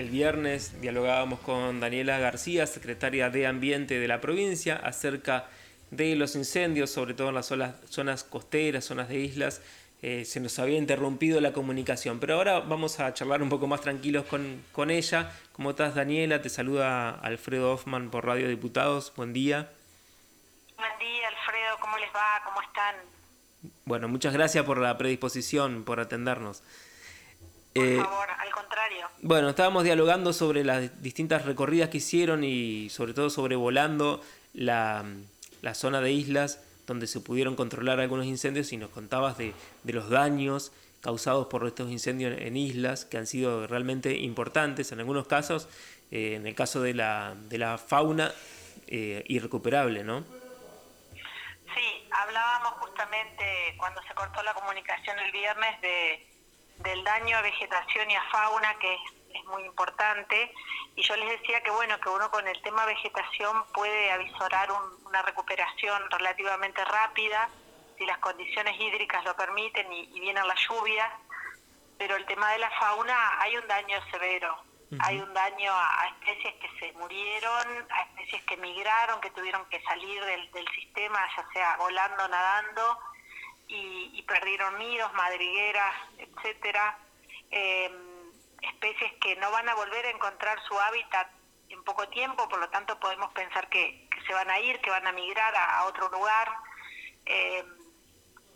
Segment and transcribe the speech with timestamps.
[0.00, 5.46] el viernes dialogábamos con Daniela García, secretaria de Ambiente de la provincia, acerca
[5.90, 9.60] de los incendios, sobre todo en las zonas, costeras, zonas de islas.
[10.00, 13.82] Eh, se nos había interrumpido la comunicación, pero ahora vamos a charlar un poco más
[13.82, 15.32] tranquilos con, con ella.
[15.52, 16.40] ¿Cómo estás, Daniela?
[16.40, 19.12] Te saluda Alfredo Hoffman por Radio Diputados.
[19.14, 19.68] Buen día.
[20.78, 21.76] Buen día, Alfredo.
[21.78, 22.40] ¿Cómo les va?
[22.46, 22.94] ¿Cómo están?
[23.84, 26.62] Bueno, muchas gracias por la predisposición, por atendernos.
[27.74, 29.08] Por eh, favor, al contrario.
[29.22, 34.22] Bueno, estábamos dialogando sobre las distintas recorridas que hicieron y sobre todo sobrevolando
[34.54, 35.04] la,
[35.62, 39.54] la zona de islas donde se pudieron controlar algunos incendios y nos contabas de,
[39.84, 45.00] de los daños causados por estos incendios en islas que han sido realmente importantes en
[45.00, 45.68] algunos casos,
[46.10, 48.32] eh, en el caso de la, de la fauna,
[48.86, 50.24] eh, irrecuperable, ¿no?
[51.74, 53.44] Sí, hablábamos justamente
[53.78, 56.29] cuando se cortó la comunicación el viernes de
[56.82, 59.00] del daño a vegetación y a fauna, que es,
[59.46, 60.52] muy importante.
[60.94, 64.68] Y yo les decía que bueno, que uno con el tema vegetación puede avisorar
[65.04, 67.48] una recuperación relativamente rápida,
[67.98, 71.10] si las condiciones hídricas lo permiten y, vienen las lluvias.
[71.98, 74.56] Pero el tema de la fauna, hay un daño severo.
[75.00, 79.80] Hay un daño a, especies que se murieron, a especies que migraron, que tuvieron que
[79.82, 82.98] salir del, del sistema, ya sea volando, nadando,
[83.70, 86.98] y, perdieron nidos, madrigueras, etcétera,
[87.50, 87.92] em,
[88.62, 91.28] especies que no van a volver a encontrar su hábitat
[91.68, 95.06] en poco tiempo, por lo tanto podemos pensar que, se van a ir, que van
[95.06, 96.48] a migrar a, otro lugar.
[97.24, 97.66] Em,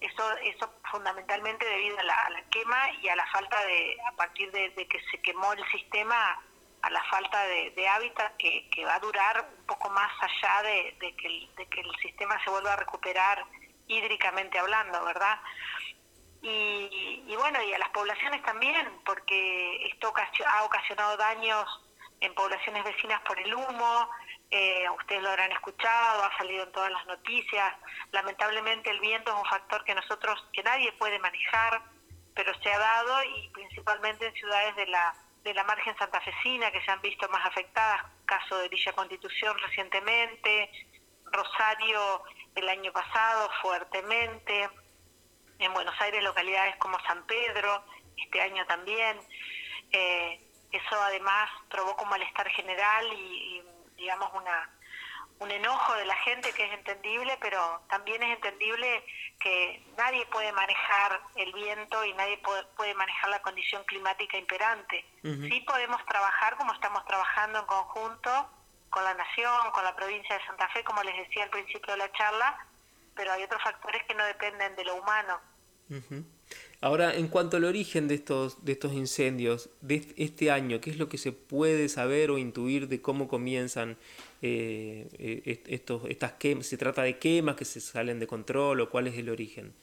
[0.00, 4.86] eso, eso fundamentalmente debido a la, quema y a la falta de, a partir de,
[4.86, 6.40] que se quemó el sistema,
[6.82, 11.16] a la falta de, hábitat que, va a durar un poco más allá que de
[11.16, 13.44] que el sistema se vuelva a recuperar
[13.86, 15.38] hídricamente hablando, ¿verdad?
[16.46, 20.12] Y, bueno, y a las poblaciones también, porque esto
[20.46, 21.64] ha ocasionado daños
[22.20, 24.10] en poblaciones vecinas por el humo,
[24.50, 27.74] eh, ustedes lo habrán escuchado, ha salido en todas las noticias.
[28.12, 31.82] Lamentablemente el viento es un factor que nosotros, que nadie puede manejar,
[32.34, 35.14] pero se ha dado y principalmente en ciudades de la,
[35.44, 40.70] de la margen santafesina que se han visto más afectadas, caso de Villa Constitución recientemente,
[41.34, 42.22] Rosario
[42.54, 44.70] el año pasado fuertemente,
[45.58, 47.84] en Buenos Aires localidades como San Pedro,
[48.16, 49.18] este año también.
[49.90, 50.40] Eh,
[50.70, 53.62] eso además provocó un malestar general y,
[53.96, 54.70] digamos una
[55.40, 59.04] un enojo de la gente que es entendible, pero también es entendible
[59.40, 62.40] que nadie puede manejar el viento y nadie
[62.76, 65.04] puede, manejar la condición climática imperante.
[65.22, 68.48] Sí podemos trabajar como estamos trabajando en conjunto
[68.94, 71.98] con la nación, con la provincia de Santa Fe, como les decía al principio de
[71.98, 72.64] la charla,
[73.16, 75.40] pero hay otros factores que no dependen de lo humano.
[76.80, 80.98] Ahora, en cuanto al origen de estos, de estos incendios de este año, ¿qué es
[80.98, 83.98] lo que se puede saber o intuir de cómo comienzan
[84.42, 86.66] eh, eh, estos, estas quemas?
[86.66, 89.74] ¿Se trata de quemas que se salen de control o cuál es el origen?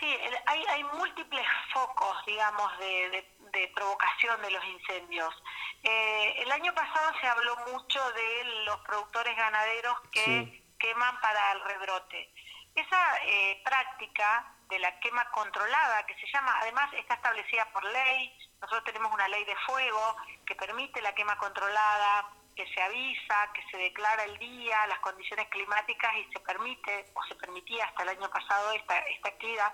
[0.00, 0.06] Sí,
[0.46, 3.39] hay, hay múltiples focos, digamos, de, de
[3.74, 5.34] provocación de los incendios.
[5.82, 11.60] Eh, el año pasado se habló mucho de los productores ganaderos que queman para el
[11.62, 12.32] rebrote.
[12.74, 18.38] Esa eh, práctica de la quema controlada, que se llama, además está establecida por ley,
[18.60, 23.62] nosotros tenemos una ley de fuego que permite la quema controlada, que se avisa, que
[23.70, 28.10] se declara el día, las condiciones climáticas y se permite, o se permitía hasta el
[28.10, 29.72] año pasado esta, esta actividad.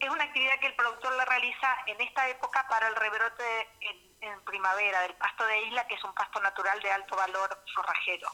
[0.00, 4.08] Es una actividad que el productor la realiza en esta época para el rebrote en
[4.20, 8.28] en primavera del pasto de isla, que es un pasto natural de alto valor forrajero.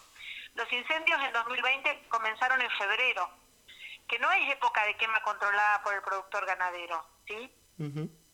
[0.55, 3.31] Los incendios en 2020 comenzaron en febrero,
[4.09, 7.53] que no es época de quema controlada por el productor ganadero, ¿sí?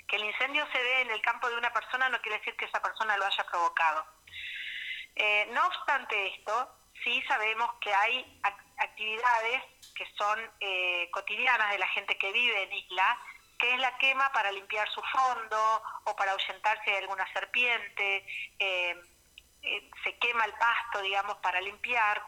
[0.07, 2.67] Que el incendio se dé en el campo de una persona no quiere decir que
[2.67, 4.05] esa persona lo haya provocado.
[5.15, 8.41] Eh, no obstante esto, sí sabemos que hay
[8.81, 9.63] actividades
[9.95, 13.19] que son eh, cotidianas de la gente que vive en isla,
[13.61, 18.27] que es la quema para limpiar su fondo o para ahuyentarse de alguna serpiente,
[18.59, 19.01] eh,
[19.63, 22.25] eh, se quema el pasto, digamos, para limpiar.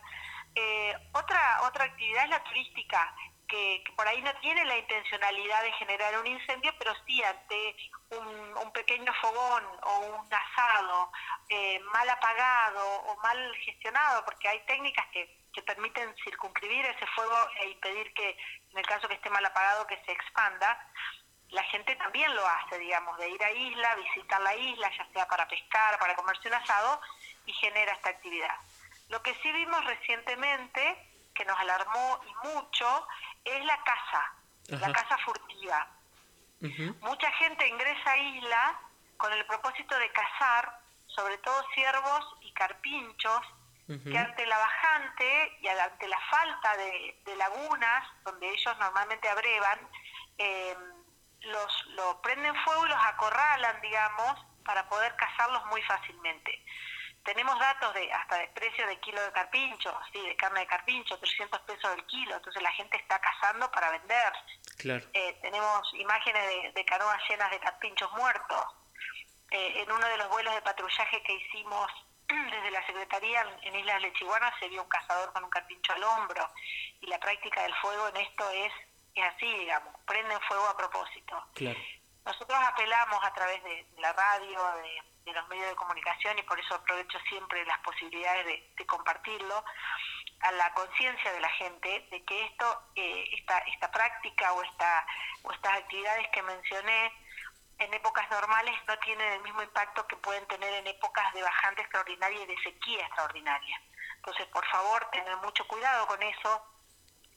[0.55, 3.17] Eh, otra, otra actividad es la turística,
[3.49, 7.77] que, por ahí no tiene la intencionalidad de generar un incendio, pero sí ante
[8.11, 11.11] un, un pequeño fogón o un asado
[11.93, 17.71] mal apagado o mal gestionado, porque hay técnicas que, que permiten circunscribir ese fuego e
[17.71, 18.31] impedir que,
[18.71, 20.89] en el caso que esté mal apagado, que se expanda
[21.53, 25.29] la gente también lo hace, digamos, de ir a isla, visitar la isla, ya sea
[25.29, 27.01] para pescar, para comerse un asado,
[27.45, 28.57] y genera esta actividad.
[29.11, 33.07] Lo que sí vimos recientemente, que nos alarmó y mucho,
[33.45, 34.33] es la caza,
[34.69, 35.89] la caza furtiva.
[37.01, 38.81] Mucha gente ingresa a isla
[39.19, 43.43] con el propósito de cazar, sobre todo ciervos y carpinchos,
[44.01, 49.79] que ante la bajante y ante la falta de, lagunas, donde ellos normalmente abrevan,
[50.39, 50.77] eh,
[51.41, 56.65] los lo prenden fuego y los acorralan, digamos, para poder cazarlos muy fácilmente.
[57.25, 61.19] Tenemos datos de hasta de precio de kilo de carpincho, sí, de carne de carpincho,
[61.19, 64.33] 300 pesos el kilo, entonces la gente está cazando para vender.
[64.79, 65.05] Claro.
[65.13, 68.67] Eh, tenemos imágenes de, canoas llenas de carpinchos muertos.
[69.51, 71.93] Eh, en uno de los vuelos de patrullaje que hicimos
[72.51, 76.49] desde la Secretaría en Islas Lechiguanas se vio un cazador con un carpincho al hombro
[77.01, 78.73] y la práctica del fuego en esto es,
[79.15, 81.45] es así, digamos, prenden fuego a propósito.
[81.55, 81.79] Claro.
[82.25, 84.61] Nosotros apelamos a través de la radio,
[85.25, 88.47] de, los medios de comunicación y por eso aprovecho siempre las posibilidades
[88.77, 89.65] de, compartirlo,
[90.41, 95.07] a la conciencia de la gente de que esto, eh, esta, esta práctica o, esta,
[95.43, 97.13] o estas actividades que mencioné
[97.79, 101.83] en épocas normales no tienen el mismo impacto que pueden tener en épocas de bajante
[101.83, 103.81] extraordinaria y de sequía extraordinaria.
[104.17, 106.67] Entonces, por favor, tener mucho cuidado con eso,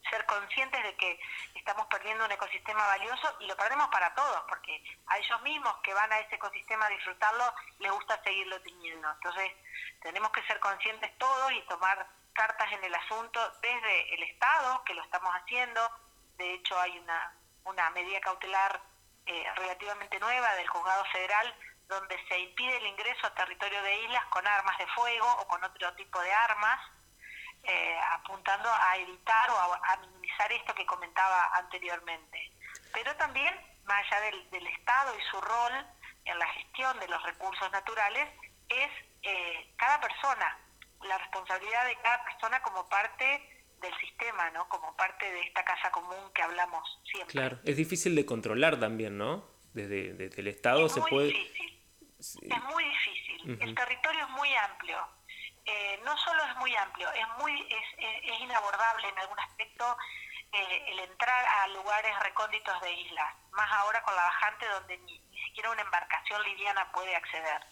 [0.08, 1.18] ser conscientes de que
[1.54, 5.92] estamos perdiendo un ecosistema valioso y lo perdemos para todos, porque a ellos mismos que
[5.94, 9.10] van a ese ecosistema a disfrutarlo les gusta seguirlo teniendo.
[9.10, 9.52] Entonces,
[10.00, 14.94] tenemos que ser conscientes todos y tomar cartas en el asunto desde el Estado, que
[14.94, 15.80] lo estamos haciendo.
[16.36, 17.34] De hecho, hay una,
[17.64, 18.80] una medida cautelar
[19.26, 21.54] eh, relativamente nueva del Juzgado Federal
[21.88, 25.62] donde se impide el ingreso a territorio de islas con armas de fuego o con
[25.62, 26.80] otro tipo de armas
[27.62, 32.52] eh, apuntando a evitar o a, minimizar esto que comentaba anteriormente.
[32.92, 35.86] Pero también, más allá del, Estado y su rol
[36.24, 38.28] en la gestión de los recursos naturales,
[38.68, 38.90] es
[39.22, 40.58] eh, cada persona,
[41.02, 43.55] la responsabilidad de cada persona como parte
[43.86, 44.68] del sistema, ¿no?
[44.68, 47.32] Como parte de esta casa común que hablamos siempre.
[47.32, 49.44] Claro, es difícil de controlar también, ¿no?
[49.72, 51.28] Desde, el Estado se puede...
[51.28, 51.82] Difícil.
[52.18, 53.58] Es muy difícil.
[53.60, 54.98] El territorio es muy amplio.
[55.64, 59.96] Eh, no solo es muy amplio, es muy es, inabordable en algún aspecto
[60.52, 65.20] eh, el entrar a lugares recónditos de islas, más ahora con la bajante donde ni,
[65.44, 67.66] siquiera una embarcación liviana puede acceder.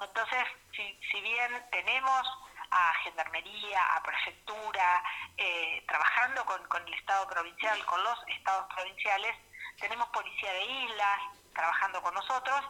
[0.00, 0.44] Entonces,
[0.76, 2.28] si, si bien tenemos
[2.70, 5.02] a gendarmería, a prefectura,
[5.36, 9.36] eh, trabajando con, con el Estado provincial, con los estados provinciales,
[9.80, 11.20] tenemos policía de islas
[11.54, 12.64] trabajando con nosotros,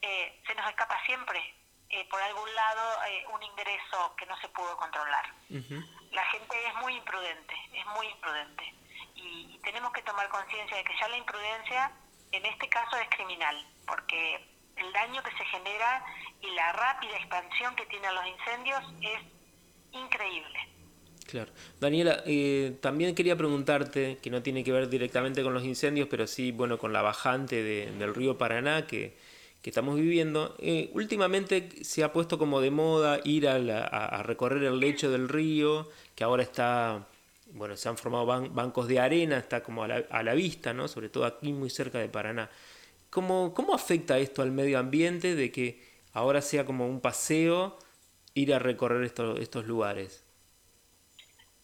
[0.00, 1.54] se nos escapa siempre
[1.94, 5.32] eh, por algún lado eh, un ingreso que no se pudo controlar.
[6.10, 8.74] La gente es muy imprudente, es muy imprudente.
[9.14, 11.92] Y, tenemos que tomar conciencia de que ya la imprudencia
[12.32, 13.56] en este caso es criminal,
[13.86, 14.44] porque
[14.76, 16.04] el daño que se genera
[16.40, 19.20] y la rápida expansión que tienen los incendios es
[19.94, 20.58] increíble.
[21.26, 21.50] Claro.
[21.80, 26.26] Daniela, eh, también quería preguntarte, que no tiene que ver directamente con los incendios, pero
[26.26, 29.16] sí, bueno, con la bajante del río Paraná, que,
[29.64, 34.78] que estamos viviendo, eh, últimamente se ha puesto como de moda ir a, recorrer el
[34.78, 37.08] lecho del río, que ahora está,
[37.52, 40.86] bueno, se han formado bancos de arena, está como a la, vista, ¿no?
[40.86, 42.50] Sobre todo aquí muy cerca de Paraná.
[43.08, 45.80] ¿Cómo, ¿Cómo afecta esto al medio ambiente de que
[46.12, 47.78] ahora sea como un paseo
[48.34, 50.24] ir a recorrer estos, estos lugares?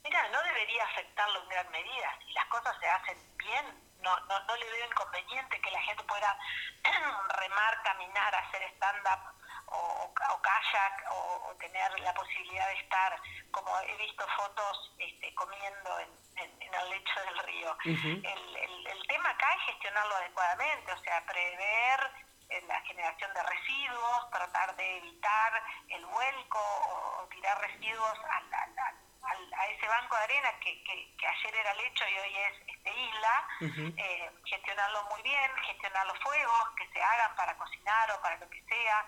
[0.04, 2.18] Mira, no debería afectarlo en gran medida.
[2.24, 3.66] Si las cosas se hacen bien,
[4.02, 6.38] no, no, no le veo inconveniente que la gente pueda
[7.40, 9.34] remar, caminar, hacer stand-up
[9.66, 10.12] o,
[10.42, 16.90] kayak o, tener la posibilidad de estar, como he visto fotos, este, comiendo en, el
[16.90, 17.76] lecho del río.
[17.84, 22.10] el, el, tema acá es gestionarlo adecuadamente, o sea, prever
[22.48, 29.54] eh, la generación de residuos, tratar de evitar el vuelco o, tirar residuos al, al,
[29.54, 33.48] a ese banco de arena que, que, ayer era lecho y hoy es este isla,
[33.96, 38.48] eh, gestionarlo muy bien, gestionar los fuegos que se hagan para cocinar o para lo
[38.50, 39.06] que sea.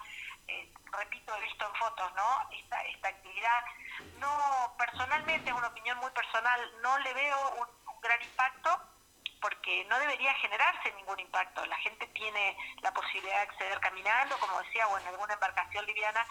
[0.49, 2.49] Eh, repito, he visto en fotos, ¿no?
[2.51, 3.65] Esta, esta actividad.
[4.19, 8.92] No, personalmente, es una opinión muy personal, no le veo un, un gran impacto
[9.43, 11.67] porque no debería generarse ningún impacto.
[11.67, 16.25] La gente tiene la posibilidad de acceder caminando, como decía, o en alguna embarcación liviana,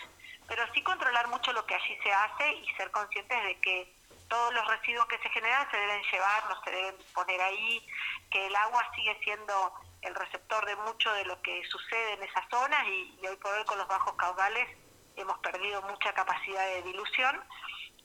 [0.47, 3.93] pero sí controlar mucho lo que allí se hace y ser conscientes de que
[4.29, 7.85] todos los residuos que se generan se deben llevar, no se deben poner ahí,
[8.31, 12.49] que el agua sigue siendo el receptor de mucho de lo que sucede en esas
[12.49, 14.67] zonas y, hoy por hoy con los bajos caudales
[15.17, 17.43] hemos perdido mucha capacidad de dilución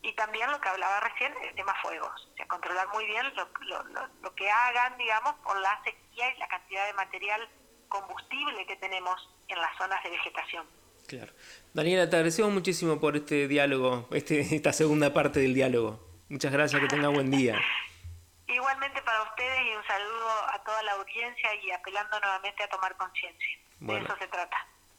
[0.06, 3.82] y también lo que hablaba recién, el tema fuegos, o sea, controlar muy bien lo,
[4.22, 7.48] lo, que hagan, digamos, por la sequía y la cantidad de material
[7.88, 9.16] combustible que tenemos
[9.48, 10.64] en las zonas de vegetación.
[11.08, 11.32] Claro.
[11.74, 16.00] Daniela, te agradecemos muchísimo por este diálogo, este, esta segunda parte del diálogo.
[16.28, 17.60] Muchas gracias, que tenga buen día.
[18.46, 22.96] Igualmente para ustedes y un saludo a toda la audiencia y apelando nuevamente a tomar
[22.96, 23.58] conciencia.
[23.80, 24.56] De eso se trata.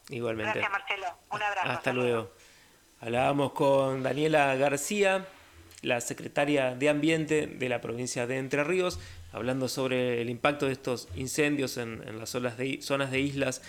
[0.10, 0.60] Igualmente.
[0.60, 1.18] Gracias, Marcelo.
[1.32, 1.70] Un abrazo.
[1.70, 2.32] Hasta luego.
[3.00, 5.28] Hablábamos con Daniela García,
[5.84, 9.00] la secretaria de Ambiente de la provincia de Entre Ríos,
[9.32, 13.62] hablando sobre el impacto de estos incendios en, las zonas de, islas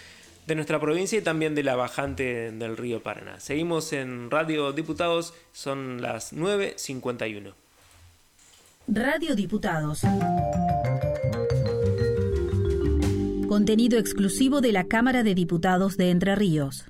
[0.47, 3.39] de nuestra provincia y también de la bajante del río Paraná.
[3.39, 7.53] Seguimos en Radio Diputados, son las 9.51.
[8.89, 10.01] Radio Diputados.
[13.47, 16.87] Contenido exclusivo de la Cámara de Diputados de Entre Ríos.